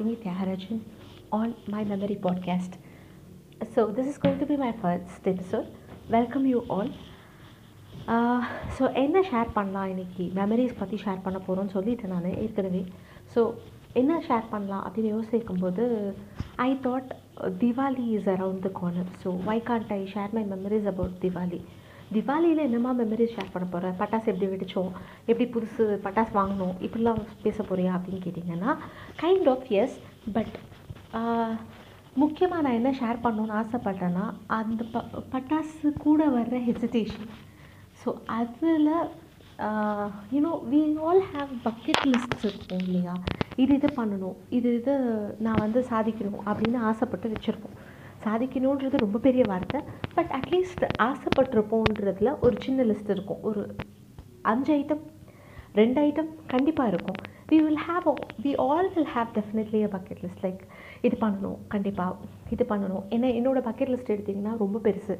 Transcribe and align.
having 0.00 0.16
Tyagarajan 0.16 0.80
on 1.32 1.54
my 1.68 1.84
memory 1.84 2.16
podcast. 2.16 2.72
So, 3.74 3.88
this 3.88 4.06
is 4.06 4.18
going 4.18 4.38
to 4.38 4.46
be 4.46 4.56
my 4.58 4.72
first 4.82 5.26
episode. 5.26 5.68
Welcome 6.14 6.46
you 6.50 6.60
all 6.74 6.88
so 8.76 8.84
என்ன 9.02 9.18
share 9.28 9.50
பண்ணலாம் 9.56 9.90
இன்றைக்கி 9.92 10.24
memories 10.38 10.78
பற்றி 10.80 10.96
share 11.02 11.20
பண்ண 11.26 11.38
போகிறோம்னு 11.46 11.74
சொல்லிவிட்டேன் 11.76 12.12
நான் 12.14 12.26
ஏற்கனவே. 12.44 12.80
ஸோ 13.34 13.40
என்ன 14.00 14.12
ஷேர் 14.28 14.48
பண்ணலாம் 14.54 14.82
அப்படின்னு 14.86 15.12
யோசிக்கும்போது 15.16 15.84
I 16.66 16.70
thought 16.86 17.10
Diwali 17.62 18.06
is 18.16 18.30
around 18.34 18.64
the 18.68 18.72
corner 18.80 19.12
so 19.24 19.30
why 19.50 19.58
can't 19.68 19.92
I 19.98 20.02
share 20.14 20.34
my 20.38 20.44
memories 20.54 20.88
about 20.94 21.16
Diwali 21.26 21.60
திவாலியில் 22.14 22.64
என்னம்மா 22.66 22.92
மெமரிஸ் 23.00 23.34
ஷேர் 23.36 23.52
பண்ண 23.54 23.66
போகிறேன் 23.72 23.96
பட்டாசு 24.00 24.30
எப்படி 24.32 24.48
வெடித்தோம் 24.52 24.92
எப்படி 25.30 25.46
புதுசு 25.54 25.84
பட்டாசு 26.06 26.32
வாங்கினோம்? 26.38 26.74
இப்படிலாம் 26.86 27.20
பேச 27.44 27.58
போகிறியா 27.68 27.92
அப்படின்னு 27.96 28.24
கேட்டிங்கன்னா 28.26 28.72
கைண்ட் 29.22 29.48
ஆஃப் 29.54 29.68
எஸ் 29.82 29.96
பட் 30.36 30.56
முக்கியமாக 32.22 32.64
நான் 32.64 32.78
என்ன 32.78 32.90
ஷேர் 33.00 33.22
பண்ணணுன்னு 33.24 33.58
ஆசைப்பட்டேன்னா 33.60 34.24
அந்த 34.58 34.84
ப 34.94 35.02
பட்டாசு 35.34 35.88
கூட 36.06 36.22
வர்ற 36.36 36.58
ஹெசிடேஷன் 36.68 37.30
ஸோ 38.02 38.08
அதில் 38.38 38.90
you know 40.34 40.52
we 40.72 40.80
all 41.06 41.22
have 41.32 41.50
bucket 41.66 42.04
lists 42.12 42.44
இருக்கும் 42.48 42.82
இல்லையா? 42.86 43.14
இது 43.62 43.72
இது 43.78 43.88
பண்ணணும். 43.98 44.36
இது 44.58 44.68
இது 44.78 44.94
நான் 45.46 45.62
வந்து 45.64 45.80
சாதிக்கணும் 45.90 46.42
அப்படின்னு 46.50 46.78
ஆசைப்பட்டு 46.90 47.32
வச்சுருப்போம் 47.34 47.76
சாதிக்கணுன்றது 48.24 49.04
ரொம்ப 49.04 49.18
பெரிய 49.26 49.42
வார்த்தை. 49.52 49.80
பட் 50.16 50.30
அட்லீஸ்ட் 50.38 50.84
ஆசைப்பட்டிருப்போன்றதுல 51.08 52.32
ஒரு 52.46 52.56
சின்ன 52.66 52.84
லிஸ்ட் 52.90 53.12
இருக்கும். 53.16 53.42
ஒரு 53.50 53.62
அஞ்சு 54.52 54.72
ஐட்டம் 54.78 55.04
ரெண்டு 55.80 55.98
ஐட்டம் 56.06 56.30
கண்டிப்பாக 56.52 56.92
இருக்கும். 56.92 57.18
We 57.50 57.58
will 57.66 57.82
have 57.88 58.06
we 58.44 58.52
all 58.64 58.88
will 58.94 59.12
have 59.14 59.30
definitely 59.38 59.80
a 59.88 59.90
bucket 59.94 60.20
list 60.24 60.42
like 60.46 60.62
இது 61.06 61.16
பண்ணணும் 61.24 61.58
கண்டிப்பாக 61.74 62.16
இது 62.54 62.64
பண்ணணும். 62.72 63.04
ஏன்னா 63.14 63.28
என்னோடய 63.38 63.62
பக்கெட் 63.68 63.92
லிஸ்ட் 63.94 64.12
எடுத்திங்கன்னா 64.14 64.54
ரொம்ப 64.64 64.80
பெருசு. 64.86 65.16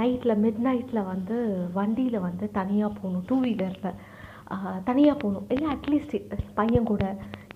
நைட்டில் 0.00 0.40
மிட் 0.44 0.60
நைட்டில் 0.66 1.08
வந்து 1.12 1.36
வண்டியில் 1.78 2.24
வந்து 2.26 2.46
தனியாக 2.58 2.90
போகணும் 2.98 3.24
டூ 3.30 3.36
வீலரில் 3.44 3.96
தனியாக 4.88 5.16
போகணும். 5.22 5.46
இல்லை 5.54 5.68
அட்லீஸ்ட் 5.74 6.16
பையன் 6.58 6.88
கூட 6.90 7.04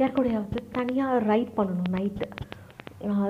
யார் 0.00 0.16
கூடயாவது 0.18 0.60
தனியாக 0.78 1.18
ரைட் 1.30 1.52
பண்ணணும் 1.58 1.94
நைட்டு 1.96 2.26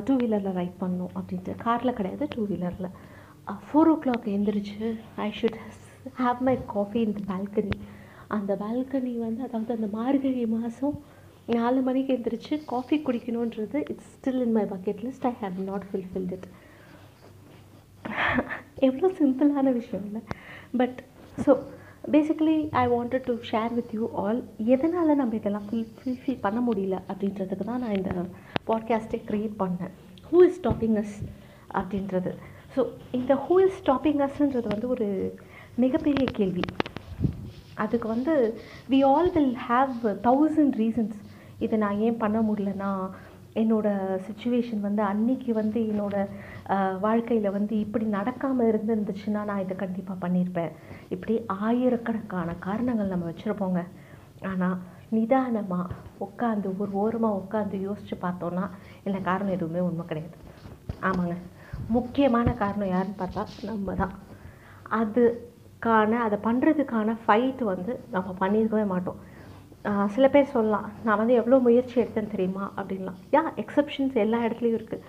டூ 0.08 0.14
வீலரில் 0.22 0.56
ரைட் 0.58 0.78
பண்ணணும் 0.82 1.12
அப்படின்ட்டு. 1.18 1.52
காரில் 1.64 1.96
கிடையாது 1.98 2.24
டூ 2.34 2.42
வீலரில் 2.50 2.90
ஃபோர் 3.66 3.90
ஓ 3.92 3.94
கிளாக் 4.04 4.26
எழுந்திரிச்சு 4.34 4.86
I 5.24 5.28
should 5.40 5.58
have 6.22 6.40
my 6.48 6.54
coffee 6.74 7.00
in 7.06 7.16
the 7.18 7.22
balcony 7.32 7.76
அந்த 8.36 8.52
பால்கனி 8.62 9.12
வந்து 9.26 9.42
அதாவது 9.46 9.72
அந்த 9.76 9.88
மார்கழி 9.98 10.44
மாதம் 10.54 10.96
நாலு 11.56 11.80
மணிக்கு 11.88 12.12
எழுந்திரிச்சு 12.14 12.54
coffee 12.72 12.96
குடிக்கணுன்றது 13.06 13.80
it's 13.92 14.12
still 14.14 14.42
in 14.46 14.56
my 14.58 14.64
bucket 14.72 15.02
list 15.06 15.26
I 15.30 15.34
have 15.42 15.58
not 15.70 15.86
fulfilled 15.90 16.32
it 16.36 16.48
எவ்வளோ 18.88 19.08
சிம்பிளான 19.20 19.72
விஷயம் 19.80 20.06
இல்லை. 20.08 20.22
But 20.80 20.98
so 21.44 21.52
basically 22.12 22.56
I 22.80 22.82
wanted 22.88 23.24
to 23.28 23.34
share 23.50 23.72
with 23.74 23.92
you 23.96 24.04
all 24.22 24.40
எதனால் 24.74 25.18
நம்ம 25.20 25.34
இதெல்லாம் 25.34 25.64
ஃபுல் 25.68 25.88
ஃபுல்ஃபில் 25.96 26.42
பண்ண 26.44 26.58
முடியல 26.66 26.96
அப்படின்றதுக்கு 27.10 27.64
தான் 27.70 27.82
நான் 27.84 27.96
இந்த 27.96 28.10
பாட்காஸ்ட்டை 28.68 29.18
க்ரியேட் 29.30 29.56
பண்ணேன். 29.62 29.92
ஹூ 30.30 30.38
இஸ் 30.46 30.58
ஸ்டாப்பிங் 30.60 30.96
அஸ் 31.02 31.16
அப்படின்றது. 31.80 32.32
ஸோ 32.74 32.82
இந்த 33.18 33.34
ஹூ 33.46 33.56
இஸ் 33.66 33.78
ஸ்டாப்பிங் 33.82 34.22
அஸ்ன்றது 34.26 34.68
வந்து 34.74 34.88
ஒரு 34.88 35.08
மிகப்பெரிய 35.76 36.26
கேள்வி. 36.32 36.64
அதுக்கு 37.84 38.08
வந்து 38.08 38.34
we 38.90 39.00
all 39.12 39.30
will 39.32 39.56
have 39.68 39.94
thousand 40.28 40.76
reasons 40.82 41.16
இதை 41.58 41.78
நான் 41.78 41.98
ஏன் 41.98 42.20
பண்ண 42.22 42.38
முடியலன்னா 42.40 42.90
என்னோடய 43.62 44.16
சுச்சுவேஷன் 44.26 44.82
வந்து 44.86 45.02
அன்றைக்கி 45.12 45.50
வந்து 45.60 45.78
என்னோடய 45.92 46.80
வாழ்க்கையில் 47.06 47.54
வந்து 47.56 47.74
இப்படி 47.84 48.06
நடக்காமல் 48.16 48.68
இருந்துருந்துச்சுன்னா 48.70 49.42
நான் 49.50 49.64
இதை 49.64 49.76
கண்டிப்பாக 49.84 50.18
பண்ணியிருப்பேன் 50.24 50.74
இப்படி 51.14 51.34
ஆயிரக்கணக்கான 51.66 52.58
காரணங்கள் 52.66 53.12
நம்ம 53.14 53.28
வச்சுருப்போங்க. 53.30 53.82
ஆனால் 54.50 54.78
நிதானமாக 55.16 55.94
உட்காந்து 56.26 56.68
ஒரு 56.82 56.92
ஓரமாக 57.02 57.38
உட்காந்து 57.42 57.76
யோசித்து 57.88 58.16
பார்த்தோன்னா 58.26 58.64
இந்த 59.08 59.18
காரணம் 59.28 59.56
எதுவுமே 59.56 59.80
உண்மை 59.88 60.04
கிடையாது. 60.10 60.36
ஆமாங்க. 61.08 61.36
முக்கியமான 61.96 62.48
காரணம் 62.62 62.92
யாருன்னு 62.92 63.20
பார்த்தா 63.22 63.42
நம்ம 63.70 63.94
தான் 64.02 64.14
அதுக்கான 65.00 66.18
அதை 66.26 66.36
பண்ணுறதுக்கான 66.48 67.16
ஃபைட் 67.24 67.62
வந்து 67.72 67.92
நம்ம 68.14 68.34
பண்ணியிருக்கவே 68.42 68.84
மாட்டோம். 68.94 69.20
சில 70.14 70.26
பேர் 70.34 70.54
சொல்லலாம் 70.54 70.86
நான் 71.06 71.20
வந்து 71.20 71.34
எவ்வளோ 71.40 71.58
முயற்சி 71.66 71.96
எடுத்தேன் 72.02 72.32
தெரியுமா? 72.34 72.64
அப்படின்லாம். 72.78 73.18
யா 73.34 73.42
எக்ஸப்ஷன்ஸ் 73.62 74.16
எல்லா 74.24 74.38
இடத்துலையும் 74.46 74.78
இருக்குது 74.78 75.04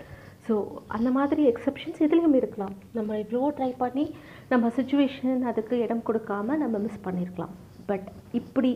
ஸோ 0.46 0.54
அந்த 0.96 1.08
மாதிரி 1.16 1.42
எக்ஸப்ஷன்ஸ் 1.52 2.02
இதுலேயும் 2.06 2.36
இருக்கலாம். 2.40 2.74
நம்ம 2.98 3.16
இவ்வளோ 3.22 3.48
ட்ரை 3.56 3.70
பண்ணி 3.82 4.04
நம்ம 4.52 4.70
சுச்சுவேஷன் 4.76 5.42
அதுக்கு 5.50 5.74
இடம் 5.86 6.06
கொடுக்காம 6.08 6.56
நம்ம 6.62 6.78
மிஸ் 6.84 7.04
பண்ணியிருக்கலாம் 7.06 7.54
பட் 7.90 8.06
இப்படி 8.40 8.72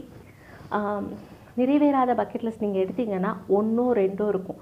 நிறைவேறாத 1.61 2.11
பக்கெட் 2.21 2.45
லிஸ்ட் 2.47 2.65
நீங்கள் 2.67 2.83
எடுத்தீங்கன்னா 2.85 3.33
ஒன்றோ 3.59 3.87
ரெண்டோ 4.03 4.27
இருக்கும். 4.35 4.61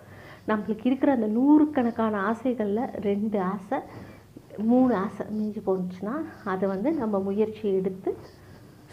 நம்மளுக்கு 0.51 0.87
இருக்கிற 0.91 1.11
அந்த 1.17 1.29
நூறுக்கணக்கான 1.39 2.21
ஆசைகளில் 2.31 2.93
ரெண்டு 3.09 3.39
ஆசை 3.53 3.79
மூணு 4.71 4.93
ஆசை 5.05 5.25
மிஞ்சி 5.37 5.61
போணுச்சுன்னா 5.67 6.15
அதை 6.53 6.65
வந்து 6.75 6.91
நம்ம 7.01 7.19
முயற்சி 7.29 7.65
எடுத்து 7.81 8.11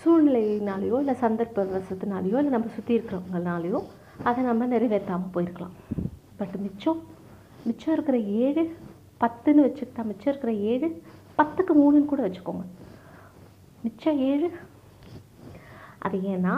சூழ்நிலையினாலேயோ 0.02 0.98
இல்லை 1.04 1.16
சந்தர்ப்ப 1.22 1.64
வசத்தினாலேயோ 1.76 2.38
இல்லை 2.42 2.52
நம்ம 2.56 2.72
சுற்றி 2.76 2.94
இருக்கிறவங்கனாலேயோ 2.98 3.80
அதை 4.30 4.40
நம்ம 4.50 4.68
நிறைவேற்றாமல் 4.74 5.34
போயிருக்கலாம். 5.36 5.76
பட் 6.40 6.56
மிச்சம் 6.66 7.00
மிச்சம் 7.68 7.94
இருக்கிற 7.96 8.18
ஏழு 8.44 8.64
பத்துன்னு 9.22 9.66
வச்சுக்கிட்டா 9.68 10.04
மிச்சம் 10.10 10.32
இருக்கிற 10.32 10.54
ஏழு 10.72 10.88
பத்துக்கு 11.40 11.74
மூணுன்னு 11.80 12.12
கூட 12.12 12.22
வச்சுக்கோங்க. 12.28 12.66
மிச்சம் 13.86 14.20
ஏழு 14.30 14.50
அது 16.08 16.18
ஏன்னா 16.34 16.54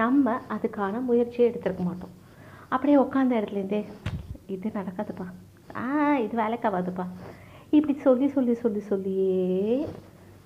நம்ம 0.00 0.34
அதுக்கான 0.54 1.00
முயற்சியை 1.10 1.46
எடுத்துருக்க 1.50 1.84
மாட்டோம். 1.88 2.14
அப்படியே 2.74 2.96
உட்காந்த 3.04 3.38
இடத்துலேருந்தே 3.38 3.80
இது 4.54 4.68
நடக்காதுப்பா. 4.78 5.26
ஆ 5.82 5.84
இது 6.24 6.34
வேலைக்காகாதுப்பா 6.42 7.06
இப்படி 7.76 7.94
சொல்லி 8.06 8.26
சொல்லி 8.36 8.54
சொல்லி 8.62 8.80
சொல்லியே 8.90 9.36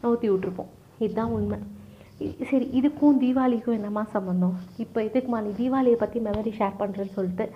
நோத்தி 0.02 0.26
விட்ருப்போம் 0.32 0.72
இதுதான் 1.04 1.34
உண்மை. 1.36 1.58
சரி 2.48 2.66
இதுக்கும் 2.78 3.18
தீபாவளிக்கும் 3.22 3.76
என்னம்மா 3.78 4.02
சம்மந்தம் 4.12 4.54
இப்போ 4.84 4.98
இதுக்குமா 5.08 5.38
நீ 5.46 5.50
தீபாவளியை 5.58 5.98
பற்றி 6.02 6.18
மெமரி 6.26 6.52
ஷேர் 6.58 6.78
பண்ணுறேன்னு 6.80 7.16
சொல்லிட்டு 7.16 7.46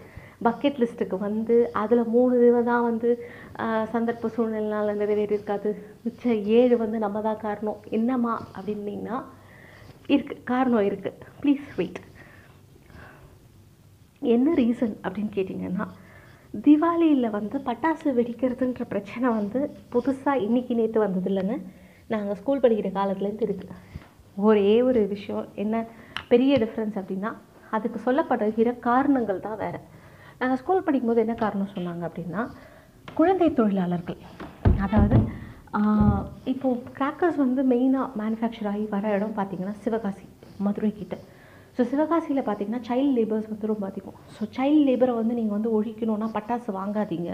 பக்கெட் 0.46 0.80
லிஸ்ட்டுக்கு 0.80 1.16
வந்து 1.26 1.54
அதில் 1.82 2.10
மூணு 2.14 2.34
இதுவை 2.40 2.60
தான் 2.68 2.86
வந்து 2.88 3.08
சந்தர்ப்ப 3.94 4.30
சூழ்நிலைனால 4.36 4.94
நிறைவேறியிருக்காது. 5.00 5.70
மிச்ச 6.04 6.24
ஏழு 6.58 6.76
வந்து 6.82 6.98
நம்ம 7.04 7.20
தான் 7.28 7.42
காரணம். 7.46 7.80
என்னம்மா 7.98 8.34
அப்படின்னீங்கன்னா 8.56 9.18
இருக்குது 10.14 10.44
காரணம் 10.52 10.86
இருக்குது 10.90 11.26
ப்ளீஸ் 11.42 11.66
வெயிட் 11.78 12.00
என்ன 14.34 14.54
ரீசன் 14.62 14.96
அப்படின்னு 15.04 15.32
கேட்டிங்கன்னா 15.36 15.84
தீபாவளியில் 16.64 17.34
வந்து 17.38 17.56
பட்டாசு 17.68 18.08
வெடிக்கிறதுன்ற 18.16 18.84
பிரச்சனை 18.92 19.28
வந்து 19.38 19.60
புதுசாக 19.92 20.44
இன்றைக்கி 20.46 20.74
நேற்று 20.80 21.00
வந்தது 21.04 21.30
இல்லைன்னு 21.32 21.56
நாங்கள் 22.14 22.38
ஸ்கூல் 22.40 22.62
படிக்கிற 22.64 22.88
காலத்துலேருந்து 22.98 23.46
இருக்குது 23.48 23.76
ஒரே 24.36 24.72
ஒரு 24.88 25.00
விஷயம். 25.14 25.46
என்ன? 25.64 25.76
பெரிய 26.32 26.52
டிஃப்ரென்ஸ் 26.64 26.98
அப்படின்னா 27.00 27.30
அதுக்கு 27.76 27.98
சொல்லப்படுகிற 28.06 28.78
காரணங்கள் 28.88 29.44
தான் 29.46 29.60
வேறு. 29.64 29.80
நாங்கள் 30.40 30.60
ஸ்கூல் 30.60 30.86
படிக்கும்போது 30.86 31.24
என்ன 31.24 31.34
காரணம் 31.44 31.74
சொன்னாங்க 31.76 32.02
அப்படின்னா 32.08 32.42
குழந்தை 33.18 33.48
தொழிலாளர்கள். 33.60 34.20
அதாவது 34.86 35.18
இப்போது 36.52 36.82
கிராக்கர்ஸ் 36.98 37.38
வந்து 37.44 37.62
மெயினாக 37.72 38.06
மேனுஃபேக்சர் 38.20 38.68
ஆகி 38.70 38.84
வர 38.94 39.10
இடம் 39.16 39.36
பார்த்திங்கன்னா 39.38 39.74
சிவகாசி 39.84 40.24
மதுரை 40.66 40.90
கிட்ட. 40.92 41.16
ஸோ 41.76 41.82
சிவகாசியில் 41.90 42.46
பார்த்திங்கன்னா 42.46 42.82
சைல்டு 42.88 43.12
லேபர்ஸ் 43.18 43.50
வந்து 43.52 43.70
ரொம்ப 43.72 43.84
அதிகம். 43.90 44.16
ஸோ 44.36 44.42
சைல்டு 44.56 44.82
லேபரை 44.88 45.14
வந்து 45.20 45.34
நீங்கள் 45.34 45.56
வந்து 45.58 45.70
ஒழிக்கணுன்னா 45.78 46.28
பட்டாசு 46.36 46.70
வாங்காதீங்க. 46.78 47.30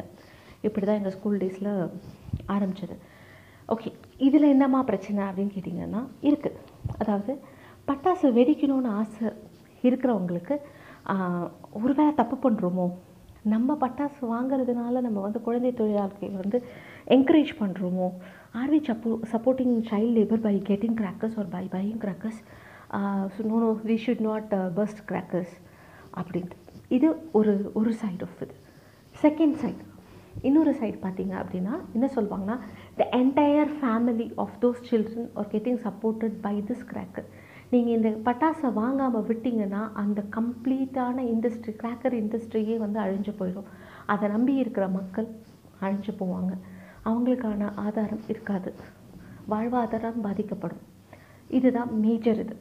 இப்படி 0.63 0.85
தான் 0.87 0.99
எங்கள் 1.01 1.15
ஸ்கூல் 1.17 1.41
டேஸில் 1.43 1.73
ஆரம்பிச்சது. 2.57 2.97
ஓகே 3.69 3.91
இதில் 4.19 4.53
என்னம்மா 4.53 4.81
பிரச்சனை 4.83 5.21
அப்படின்னு 5.25 5.55
கேட்டிங்கன்னா 5.55 6.03
இருக்குது 6.23 6.61
அதாவது 6.99 7.33
பட்டாசு 7.89 8.27
வெடிக்கணும்னு 8.33 8.91
ஆசை 8.93 9.27
இருக்கிறவங்களுக்கு 9.85 10.55
ஒரு 11.83 11.93
வேளை 11.95 12.13
தப்பு 12.15 12.37
பண்ணுறோமோ 12.45 12.87
நம்ம 13.45 13.77
பட்டாசு 13.81 14.21
வாங்குறதுனால 14.31 15.01
நம்ம 15.01 15.19
வந்து 15.21 15.41
குழந்தை 15.41 15.71
தொழிலாளர்கள் 15.73 16.41
வந்து 16.43 16.59
என்கரேஜ் 17.07 17.53
பண்ணுறோமோ 17.61 18.07
or 18.55 18.71
we 18.71 18.81
suppo 18.89 19.11
supporting 19.33 19.75
child 19.91 20.15
labour 20.17 20.45
by 20.47 20.55
getting 20.71 20.97
crackers 21.03 21.37
or 21.39 21.51
by 21.51 21.65
buying 21.75 22.01
crackers 22.05 22.41
so 23.35 23.43
no 23.43 23.59
no 23.59 23.71
we 23.85 23.97
should 24.07 24.21
not 24.21 24.51
burst 24.77 25.03
crackers 25.11 25.55
அப்படின்ட்டு. 26.15 26.57
இது 26.89 27.09
ஒரு 27.33 27.55
ஒரு 27.75 27.93
சைட் 27.95 28.23
ஆஃப் 28.23 28.43
இது 28.43 28.55
செகண்ட் 29.15 29.57
சைட் 29.57 29.83
இன்னொரு 30.43 30.73
சைடு 30.81 30.99
பார்த்தீங்க 31.03 31.35
அப்படின்னா 31.43 31.75
என்ன 31.93 32.11
சொல்லுவாங்கன்னா 32.15 32.59
the 32.97 33.09
entire 33.11 33.71
family 33.83 34.33
of 34.37 34.57
those 34.61 34.83
children 34.91 35.31
are 35.35 35.47
getting 35.47 35.81
supported 35.87 36.37
by 36.41 36.61
this 36.61 36.87
cracker 36.93 37.25
நீங்கள் 37.71 37.95
இந்த 37.95 38.31
பட்டாசை 38.31 38.73
வாங்காமல் 38.73 39.23
விட்டிங்கன்னா 39.23 39.93
அந்த 39.93 40.25
கம்ப்ளீட்டான 40.37 41.17
இண்டஸ்ட்ரி 41.33 41.75
கிராக்கர் 41.83 42.17
இண்டஸ்ட்ரியே 42.23 42.77
வந்து 42.77 43.01
அழிஞ்சு 43.01 43.33
போயிடும். 43.39 43.69
அதை 44.07 44.29
நம்பி 44.29 44.55
இருக்கிற 44.55 44.89
மக்கள் 44.89 45.27
அழிஞ்சு 45.81 46.13
போவாங்க. 46.21 46.53
அவங்களுக்கான 47.05 47.73
ஆதாரம் 47.75 48.21
இருக்காது. 48.29 48.75
வாழ்வாதாரம் 49.51 50.21
பாதிக்கப்படும். 50.21 50.79
இதுதான் 51.49 51.99
மேஜர் 51.99 52.39
இது. 52.39 52.57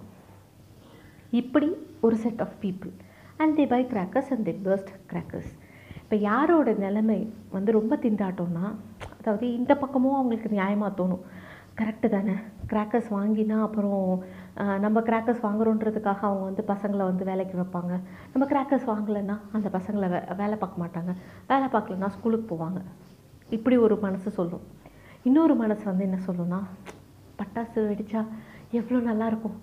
இப்படி 1.31 1.75
ஒரு 2.01 2.16
set 2.16 2.42
of 2.42 2.57
people 2.62 2.92
and 3.38 3.60
they 3.60 3.68
buy 3.68 3.86
crackers 3.86 4.30
and 4.30 4.48
they 4.48 4.56
burst 4.63 4.92
crackers 5.12 5.54
இப்போ 6.06 6.16
யாரோட 6.30 6.69
நிலைமை 6.86 7.19
வந்து 7.54 7.72
ரொம்ப 7.78 7.94
திண்டாட்டம்னா 8.04 8.66
அதாவது 9.19 9.46
இந்த 9.60 9.74
பக்கமும் 9.84 10.18
அவங்களுக்கு 10.18 10.50
நியாயமாக 10.57 10.92
தோணும். 10.98 11.24
கரெக்டு 11.80 12.07
தானே? 12.16 12.36
கிராக்கர்ஸ் 12.72 13.10
வாங்கினா 13.16 13.56
அப்புறம் 13.68 14.04
நம்ம 14.84 15.02
கிராக்கர்ஸ் 15.07 15.42
வாங்குறோன்றதுக்காக 15.46 16.22
அவங்க 16.28 16.44
வந்து 16.50 16.63
பசங்களை 16.72 17.04
வந்து 17.10 17.24
வேலைக்கு 17.30 17.56
வைப்பாங்க. 17.62 17.94
நம்ம 18.34 18.44
கிராக்கர்ஸ் 18.52 18.86
வாங்கலைன்னா 18.92 19.36
அந்த 19.57 19.69
பசங்களை 19.78 20.10
வே 20.13 20.19
வேலை 20.42 20.57
பார்க்க 20.63 20.84
மாட்டாங்க. 20.84 21.13
வேலை 21.52 21.68
பார்க்கலன்னா 21.75 22.10
ஸ்கூலுக்கு 22.16 22.48
போவாங்க. 22.52 22.81
இப்படி 23.57 23.78
ஒரு 23.86 23.98
மனசு 24.06 24.31
சொல்லும். 24.38 24.63
இன்னொரு 25.30 25.56
மனசு 25.63 25.84
வந்து 25.92 26.07
என்ன 26.10 26.19
சொல்லும்னா 26.28 26.62
பட்டாசு 27.40 27.80
வெடித்தா 27.90 28.24
எவ்வளோ 28.80 29.02
நல்லா 29.10 29.28
இருக்கும். 29.34 29.57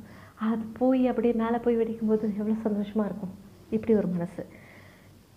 அது 0.50 0.65
போய் 0.81 1.03
அப்படியே 1.12 1.35
மேலே 1.44 1.61
போய் 1.67 1.81
வெடிக்கும்போது 1.83 2.35
எவ்வளோ 2.41 2.59
சந்தோஷமாக 2.67 3.09
இருக்கும். 3.11 3.35
இப்படி 3.77 3.94
ஒரு 4.03 4.11
மனசு. 4.17 4.44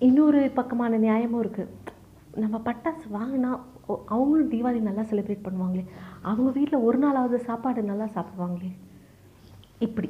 இன்னொரு 0.02 0.40
பக்கமான 0.60 0.98
நியாயமும் 0.98 1.42
இருக்குது 1.44 1.74
நம்ம 2.44 2.58
பட்டாசு 2.68 3.06
வாங்கினா 3.18 3.52
அவங்களும் 4.14 4.52
தீபாவளி 4.54 4.80
நல்லா 4.88 5.04
செலிப்ரேட் 5.12 5.46
பண்ணுவாங்களே. 5.48 5.84
அவங்க 6.22 6.50
வீட்டில் 6.58 6.86
ஒரு 6.88 6.98
நாளாவது 7.04 7.38
சாப்பாடு 7.50 7.82
நல்லா 7.92 8.08
சாப்பிடுவாங்களே. 8.16 8.72
இப்படி. 9.80 10.10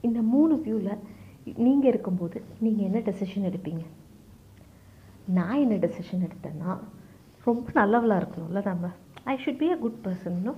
இந்த 0.00 0.20
மூணு 0.34 0.54
வியூவில் 0.64 1.02
நீங்கள் 1.66 1.90
இருக்கும்போது 1.92 2.38
நீங்கள் 2.60 2.86
என்ன 2.88 2.98
டெசிஷன் 3.08 3.48
எடுப்பீங்க? 3.50 3.84
நான் 5.36 5.60
என்ன 5.64 5.74
டெசிஷன் 5.84 6.24
எடுத்தேன்னா 6.28 6.72
ரொம்ப 7.46 7.66
நல்லவளாக 7.80 8.20
இருக்கணும்ல 8.22 8.62
நம்ம. 8.70 8.90
I 9.32 9.34
should 9.44 9.60
be 9.62 9.68
a 9.70 9.78
good 9.84 10.00
பர்சன்னு 10.06 10.52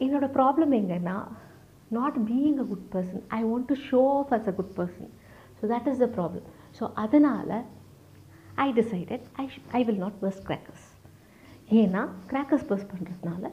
என்னோட 0.00 0.26
ப்ராப்ளம் 0.38 0.72
எங்கன்னா 0.80 1.16
not 1.98 2.18
being 2.30 2.58
a 2.58 2.66
good 2.72 2.88
person 2.94 3.22
I 3.38 3.40
want 3.50 3.68
to 3.72 3.76
show 3.90 4.00
off 4.18 4.32
as 4.36 4.48
a 4.52 4.54
good 4.60 4.74
person 4.78 5.10
so 5.58 5.62
that 5.74 5.88
is 5.92 6.02
the 6.04 6.08
problem 6.18 6.46
so 6.78 6.84
அதனால் 7.04 7.54
I 8.66 8.68
decided 8.80 9.24
I 9.42 9.44
I 9.78 9.82
will 9.88 10.02
not 10.04 10.18
burst 10.22 10.42
crackers 10.48 10.86
ஏன்னா 11.80 12.02
crackers 12.32 12.66
burst 12.70 12.88
பண்ணுறதுனால 12.92 13.50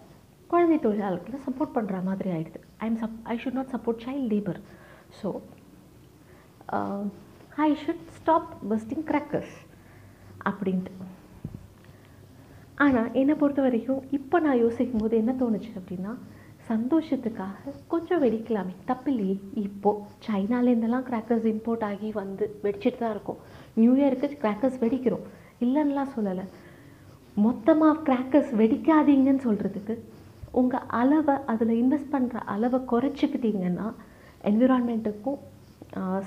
குழந்தை 0.52 0.78
தொழிலாளர்களை 0.86 1.40
support 1.48 1.76
பண்ணுற 1.76 1.98
மாதிரி 2.10 2.30
ஆயிடுது. 2.36 2.60
I 2.84 2.86
am 2.90 3.00
sup 3.04 3.18
I 3.34 3.36
should 3.44 3.58
not 3.60 3.74
support 3.76 4.04
child 4.06 4.30
labour 4.34 4.60
so 5.20 5.30
I 7.66 7.70
should 7.84 8.06
stop 8.18 8.50
bursting 8.72 9.06
crackers 9.12 9.56
அப்படின்ட்டு. 10.50 10.94
ஆனால் 12.86 13.10
என்னை 13.22 13.34
பொறுத்த 13.40 13.62
வரைக்கும் 13.68 14.04
இப்போ 14.18 14.38
நான் 14.46 14.62
யோசிக்கும் 14.66 15.02
போது 15.04 15.16
என்ன 15.22 15.32
தோணுச்சு 15.40 15.72
அப்படின்னா 15.80 16.12
சந்தோஷத்துக்காக 16.70 17.74
கொஞ்சம் 17.92 18.22
வெடிக்கலாமே. 18.24 18.74
தப்பில்லையே. 18.90 19.36
இப்போது 19.66 20.02
சைனாலேருந்தெல்லாம் 20.28 21.06
கிராக்கர்ஸ் 21.10 21.48
இம்போர்ட் 21.54 21.86
ஆகி 21.90 22.10
வந்து 22.22 22.46
வெடிச்சிட்டு 22.66 23.00
தான் 23.04 23.14
இருக்கும். 23.16 23.40
நியூ 23.80 23.94
இயருக்கு 24.02 24.30
கிராக்கர்ஸ் 24.44 24.80
வெடிக்கிறோம். 24.84 25.26
இல்லைன்னுலாம் 25.66 26.14
சொல்லலை. 26.18 26.46
மொத்தமாக 27.46 27.96
கிராக்கர்ஸ் 28.08 28.52
வெடிக்காதீங்கன்னு 28.62 29.46
சொல்கிறதுக்கு 29.48 29.96
உங்கள் 30.60 30.86
அளவை 31.00 31.36
அதில் 31.52 31.74
இன்வெஸ்ட் 31.82 32.14
பண்ணுற 32.14 32.38
அளவை 32.54 32.80
குறைச்சிக்கிட்டீங்கன்னா 32.92 33.88
என்விரான்மெண்ட்டுக்கும் 34.52 35.40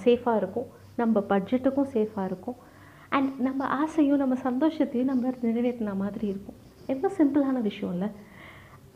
சேஃபாக 0.04 0.40
இருக்கும். 0.40 0.68
நம்ம 1.00 1.20
பட்ஜெட்டுக்கும் 1.32 1.90
சேஃபாக 1.94 2.28
இருக்கும். 2.30 2.58
அண்ட் 3.16 3.30
நம்ம 3.46 3.62
ஆசையும் 3.80 4.20
நம்ம 4.22 4.36
சந்தோஷத்தையும் 4.48 5.10
நம்ம 5.12 5.32
நிறைவேற்றின 5.46 5.96
மாதிரி 6.02 6.26
இருக்கும். 6.32 6.58
எவ்வளோ 6.92 7.10
சிம்பிளான 7.18 7.60
விஷயம் 7.70 7.92
இல்லை 7.96 8.08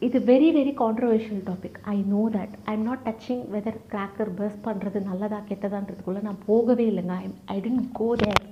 இது 0.03 0.19
very 0.27 0.49
very 0.57 0.73
controversial 0.81 1.43
topic 1.47 1.77
I 1.89 1.97
know 2.11 2.23
that 2.35 2.55
I 2.67 2.75
am 2.75 2.87
not 2.89 3.05
touching 3.07 3.45
whether 3.53 3.79
cracker 3.93 4.33
burst 4.39 4.59
பண்ணுறது 4.67 4.99
நல்லதா 5.07 5.39
கெட்டதான்றதுக்குள்ளே 5.49 6.23
நான் 6.23 6.43
போகவே 6.47 6.85
இல்லைங்க. 6.91 7.15
I 7.17 7.25
I 7.49 7.65
tend 7.65 7.87
go 7.99 8.09
there 8.23 8.43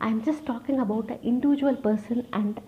I 0.00 0.08
am 0.10 0.24
just 0.26 0.44
talking 0.50 0.80
about 0.84 1.12
a 1.12 1.18
individual 1.30 1.78
person 1.84 2.24
and 2.40 2.58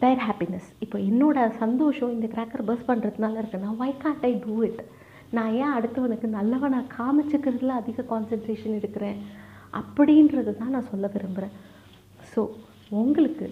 their 0.00 0.22
happiness 0.24 0.68
இப்போ 0.84 0.98
என்னோட 1.08 1.38
சந்தோஷம் 1.58 2.14
இந்த 2.14 2.28
கிராக்கர் 2.34 2.66
பர்ஸ் 2.68 2.88
பண்ணுறதுனால 2.88 3.40
இருக்குன்னா 3.40 3.72
why 3.78 3.90
can't 4.02 4.26
I 4.26 4.42
do 4.46 4.56
it 4.68 4.80
நான் 5.32 5.52
ஏன் 5.58 5.74
அடுத்தவனுக்கு 5.76 6.28
நல்லவனை 6.34 6.80
காமிச்சிக்கிறதுல 6.96 7.74
அதிக 7.80 8.06
கான்சென்ட்ரேஷன் 8.10 8.78
இருக்கிறேன் 8.80 9.18
அப்படின்றது 9.74 10.52
தான் 10.56 10.74
நான் 10.76 10.90
சொல்ல 10.90 11.08
விரும்புகிறேன் 11.12 11.54
ஸோ 12.32 12.40
உங்களுக்கு 12.98 13.46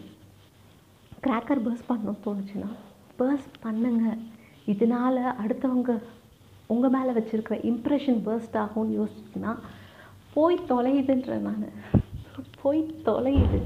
கிராக்கர் 1.22 1.64
பர்ஸ் 1.64 1.88
பண்ணணும் 1.88 2.22
தோணுச்சுன்னா 2.24 2.70
பர்ஸ்ட் 3.18 3.56
பண்ணுங்க. 3.60 4.16
இதனால் 4.72 5.18
அடுத்தவங்க 5.42 5.92
உங்கள் 6.66 6.92
மேலே 6.96 7.10
வச்சுருக்கிற 7.18 7.56
இம்ப்ரெஷன் 7.70 8.20
பர்ஸ்ட் 8.26 8.56
ஆகும்னு 8.64 8.96
யோசிச்சிங்கன்னா 9.00 9.52
போய் 10.34 10.58
தொலையுதுன்ற 10.68 11.38
நான். 11.46 11.68
போய் 12.62 12.82
தொலையுது. 13.04 13.60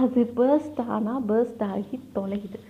அது 0.00 0.32
பர்ஸ்ட் 0.36 0.80
ஆனால் 0.96 1.24
பர்ஸ்ட் 1.30 1.64
ஆகி 1.72 1.98
தொலையுது. 2.14 2.60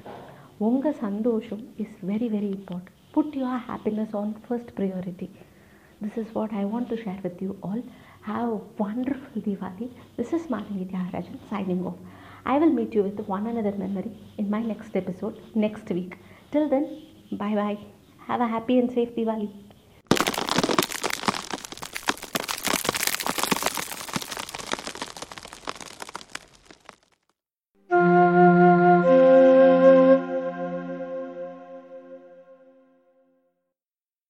உங்கள் 0.58 0.99
சந்தோஷம் 1.06 1.64
is 1.76 1.96
very 2.06 2.28
very 2.37 2.50
important 2.58 2.94
put 3.17 3.34
your 3.40 3.64
happiness 3.70 4.14
on 4.20 4.34
first 4.46 4.73
priority 4.78 5.28
this 6.02 6.19
is 6.23 6.32
what 6.32 6.55
I 6.62 6.64
want 6.64 6.90
to 6.93 6.96
share 7.05 7.20
with 7.23 7.43
you 7.46 7.52
all 7.61 7.82
have 8.28 8.49
a 8.55 8.61
wonderful 8.82 9.43
this 9.46 10.19
is 10.19 10.32
is 10.37 10.44
Malini 10.52 10.87
Tyagarajan 10.93 11.37
signing 11.50 11.82
off. 11.90 11.99
I 12.47 12.59
will 12.59 12.71
meet 12.71 12.95
you 12.95 13.03
with 13.03 13.27
one 13.29 13.47
another 13.49 13.77
memory 13.77 14.13
in 14.39 14.49
my 14.49 14.63
next 14.63 14.97
episode 14.97 15.41
next 15.55 15.91
week. 15.91 16.17
Till 16.53 16.69
then, 16.69 16.87
bye 17.33 17.55
bye. 17.55 17.79
Have 18.29 18.41
a 18.41 18.47
happy 18.47 18.79
and 18.79 18.91
safe 18.91 19.15
Diwali. 19.17 19.51